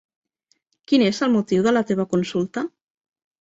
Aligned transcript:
Quin 0.91 1.03
és 1.07 1.19
el 1.27 1.31
motiu 1.33 1.67
de 1.67 1.75
la 1.77 1.85
teva 1.91 2.07
consulta? 2.15 2.65